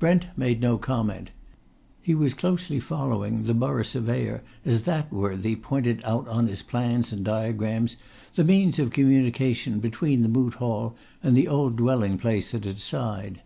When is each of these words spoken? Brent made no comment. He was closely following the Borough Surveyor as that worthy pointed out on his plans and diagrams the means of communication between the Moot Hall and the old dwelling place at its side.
Brent 0.00 0.26
made 0.36 0.60
no 0.60 0.78
comment. 0.78 1.30
He 2.02 2.12
was 2.12 2.34
closely 2.34 2.80
following 2.80 3.44
the 3.44 3.54
Borough 3.54 3.84
Surveyor 3.84 4.42
as 4.64 4.82
that 4.82 5.12
worthy 5.12 5.54
pointed 5.54 6.02
out 6.04 6.26
on 6.26 6.48
his 6.48 6.60
plans 6.60 7.12
and 7.12 7.24
diagrams 7.24 7.96
the 8.34 8.42
means 8.42 8.80
of 8.80 8.90
communication 8.90 9.78
between 9.78 10.22
the 10.22 10.28
Moot 10.28 10.54
Hall 10.54 10.96
and 11.22 11.36
the 11.36 11.46
old 11.46 11.76
dwelling 11.76 12.18
place 12.18 12.52
at 12.52 12.66
its 12.66 12.82
side. 12.82 13.42